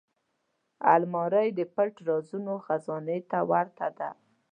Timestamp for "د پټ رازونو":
1.57-2.53